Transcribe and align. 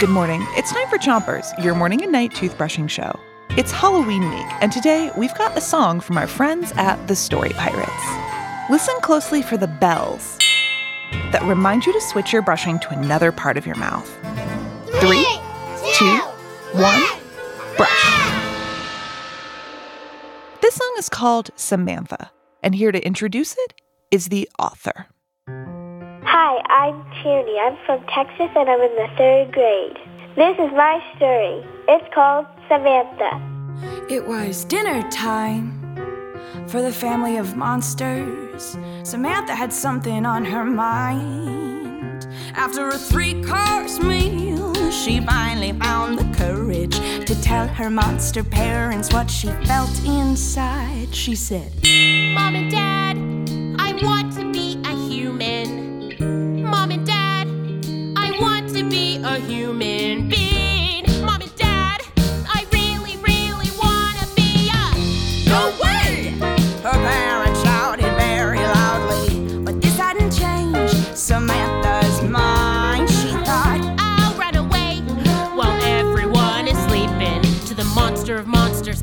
Good 0.00 0.10
morning. 0.10 0.44
It's 0.50 0.72
time 0.72 0.88
for 0.88 0.98
Chompers, 0.98 1.46
your 1.62 1.76
morning 1.76 2.02
and 2.02 2.10
night 2.10 2.32
toothbrushing 2.32 2.90
show. 2.90 3.18
It's 3.50 3.70
Halloween 3.70 4.28
week, 4.28 4.46
and 4.60 4.72
today 4.72 5.12
we've 5.16 5.34
got 5.36 5.56
a 5.56 5.60
song 5.60 6.00
from 6.00 6.18
our 6.18 6.26
friends 6.26 6.72
at 6.76 7.06
the 7.06 7.14
Story 7.14 7.50
Pirates. 7.50 8.68
Listen 8.68 8.94
closely 9.02 9.40
for 9.40 9.56
the 9.56 9.68
bells 9.68 10.36
that 11.30 11.42
remind 11.44 11.86
you 11.86 11.92
to 11.92 12.00
switch 12.00 12.32
your 12.32 12.42
brushing 12.42 12.80
to 12.80 12.88
another 12.90 13.30
part 13.30 13.56
of 13.56 13.66
your 13.66 13.76
mouth. 13.76 14.10
Three, 15.00 15.24
two, 15.94 16.18
one, 16.72 17.02
brush. 17.76 18.30
This 20.60 20.74
song 20.74 20.94
is 20.98 21.08
called 21.08 21.50
Samantha, 21.54 22.32
and 22.64 22.74
here 22.74 22.90
to 22.90 23.06
introduce 23.06 23.52
it 23.56 23.74
is 24.10 24.28
the 24.28 24.48
author. 24.58 25.06
Hi, 26.36 26.60
I'm 26.68 27.04
Tierney. 27.22 27.60
I'm 27.60 27.76
from 27.86 28.04
Texas 28.12 28.50
and 28.56 28.68
I'm 28.68 28.80
in 28.80 28.96
the 28.96 29.06
third 29.16 29.52
grade. 29.52 29.96
This 30.34 30.58
is 30.58 30.72
my 30.74 31.00
story. 31.14 31.64
It's 31.86 32.12
called 32.12 32.46
Samantha. 32.66 33.40
It 34.12 34.26
was 34.26 34.64
dinner 34.64 35.08
time 35.12 35.80
for 36.66 36.82
the 36.82 36.90
family 36.90 37.36
of 37.36 37.56
monsters. 37.56 38.76
Samantha 39.04 39.54
had 39.54 39.72
something 39.72 40.26
on 40.26 40.44
her 40.44 40.64
mind. 40.64 42.26
After 42.56 42.88
a 42.88 42.98
three 42.98 43.40
course 43.44 44.00
meal, 44.00 44.90
she 44.90 45.20
finally 45.20 45.72
found 45.78 46.18
the 46.18 46.36
courage 46.36 46.98
to 47.26 47.40
tell 47.42 47.68
her 47.68 47.88
monster 47.90 48.42
parents 48.42 49.12
what 49.12 49.30
she 49.30 49.46
felt 49.66 50.04
inside. 50.04 51.14
She 51.14 51.36
said, 51.36 51.70
Mom 52.34 52.56
and 52.56 52.72
Dad, 52.72 53.18
I 53.78 53.92
want 54.02 54.32
to 54.32 54.43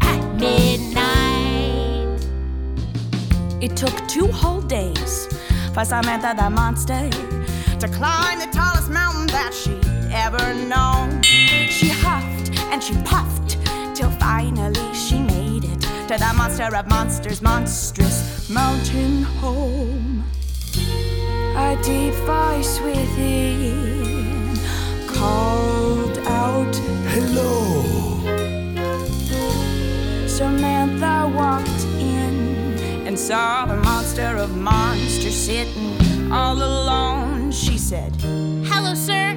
at 0.00 0.22
midnight. 0.40 2.20
It 3.62 3.76
took 3.76 3.94
two 4.08 4.26
whole 4.26 4.60
days 4.62 5.28
for 5.74 5.84
Samantha 5.84 6.34
the 6.36 6.50
monster 6.50 7.08
to 7.80 7.88
climb 7.88 8.38
the 8.38 8.48
tallest 8.52 8.90
mountain 8.90 9.26
that 9.28 9.52
she'd 9.54 9.84
ever 10.12 10.54
known. 10.54 11.22
She 11.22 11.88
huffed 11.88 12.50
and 12.72 12.82
she 12.82 12.94
puffed 13.04 13.58
till 13.94 14.10
finally 14.12 14.94
she 14.94 15.20
made 15.20 15.64
it 15.64 15.80
to 16.08 16.16
the 16.18 16.32
monster 16.36 16.74
of 16.74 16.86
monsters' 16.88 17.42
monstrous 17.42 18.48
mountain 18.50 19.22
home. 19.40 20.24
A 21.56 21.78
deep 21.82 22.14
voice 22.24 22.80
within 22.80 23.95
Samantha 30.36 31.32
walked 31.34 31.84
in 31.98 32.76
and 33.06 33.18
saw 33.18 33.64
the 33.64 33.76
monster 33.76 34.36
of 34.36 34.54
monsters 34.54 35.34
sitting 35.34 36.30
all 36.30 36.56
alone. 36.56 37.50
She 37.50 37.78
said, 37.78 38.14
Hello, 38.66 38.92
sir. 38.92 39.30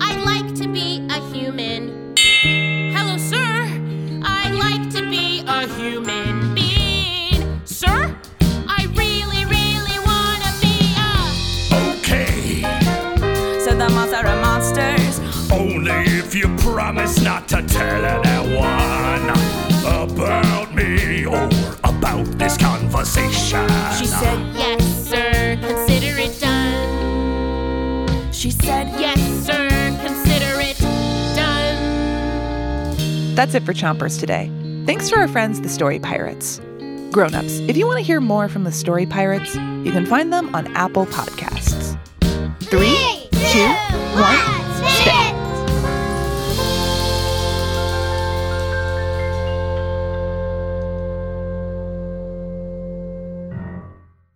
I'd 0.00 0.22
like 0.24 0.54
to 0.60 0.68
be 0.68 1.04
a 1.10 1.18
human. 1.34 2.14
Hello, 2.94 3.18
sir. 3.18 3.66
I'd 4.22 4.54
like 4.54 4.90
to 4.94 5.10
be 5.10 5.42
a 5.44 5.66
human 5.74 6.54
being. 6.54 7.60
Sir, 7.64 8.16
I 8.68 8.86
really, 8.94 9.44
really 9.46 9.98
want 10.06 10.40
to 10.46 10.52
be 10.62 10.94
a. 11.02 11.98
Okay. 11.98 12.62
said 13.58 13.80
the 13.80 13.88
monster 13.90 14.24
of 14.24 14.40
monsters. 14.40 15.18
Only 15.50 16.04
if 16.16 16.32
you 16.32 16.46
promise 16.58 17.20
not 17.20 17.48
to 17.48 17.60
tell 17.66 18.04
anyone 18.04 18.41
conversation. 23.02 23.68
She 23.98 24.06
said, 24.06 24.38
Yes, 24.54 25.08
sir. 25.08 25.58
Consider 25.60 26.18
it 26.20 26.40
done. 26.40 28.32
she 28.32 28.52
said, 28.52 28.88
Yes, 29.00 29.18
sir. 29.44 29.68
Consider 30.00 30.60
it 30.60 30.78
done. 31.34 31.74
That's 33.34 33.54
it 33.54 33.64
for 33.64 33.72
Chompers 33.72 34.20
today. 34.20 34.50
Thanks 34.86 35.08
to 35.10 35.16
our 35.16 35.26
friends, 35.26 35.60
the 35.60 35.68
Story 35.68 35.98
Pirates. 35.98 36.60
Grown-ups, 37.10 37.58
if 37.68 37.76
you 37.76 37.86
want 37.86 37.98
to 37.98 38.04
hear 38.04 38.20
more 38.20 38.48
from 38.48 38.62
the 38.64 38.72
Story 38.72 39.06
Pirates, 39.06 39.54
you 39.56 39.90
can 39.92 40.06
find 40.06 40.32
them 40.32 40.54
on 40.54 40.68
Apple 40.76 41.06
Podcasts. 41.06 41.98
Three, 42.62 43.28
two, 43.50 43.66
one, 44.18 44.51